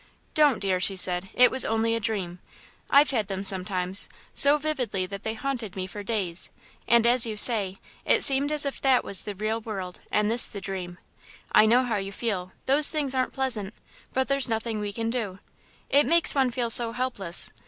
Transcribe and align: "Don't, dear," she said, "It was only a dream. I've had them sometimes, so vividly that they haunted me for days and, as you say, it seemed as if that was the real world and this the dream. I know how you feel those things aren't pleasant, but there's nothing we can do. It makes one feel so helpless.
"Don't, 0.33 0.57
dear," 0.57 0.79
she 0.79 0.95
said, 0.95 1.29
"It 1.35 1.51
was 1.51 1.63
only 1.63 1.93
a 1.93 1.99
dream. 1.99 2.39
I've 2.89 3.11
had 3.11 3.27
them 3.27 3.43
sometimes, 3.43 4.09
so 4.33 4.57
vividly 4.57 5.05
that 5.05 5.21
they 5.21 5.35
haunted 5.35 5.75
me 5.75 5.85
for 5.85 6.01
days 6.01 6.49
and, 6.87 7.05
as 7.05 7.27
you 7.27 7.37
say, 7.37 7.77
it 8.03 8.23
seemed 8.23 8.51
as 8.51 8.65
if 8.65 8.81
that 8.81 9.03
was 9.03 9.21
the 9.21 9.35
real 9.35 9.61
world 9.61 9.99
and 10.11 10.31
this 10.31 10.47
the 10.47 10.59
dream. 10.59 10.97
I 11.51 11.67
know 11.67 11.83
how 11.83 11.97
you 11.97 12.11
feel 12.11 12.51
those 12.65 12.89
things 12.89 13.13
aren't 13.13 13.33
pleasant, 13.33 13.75
but 14.11 14.27
there's 14.27 14.49
nothing 14.49 14.79
we 14.79 14.91
can 14.91 15.11
do. 15.11 15.37
It 15.87 16.07
makes 16.07 16.33
one 16.33 16.49
feel 16.49 16.71
so 16.71 16.93
helpless. 16.93 17.51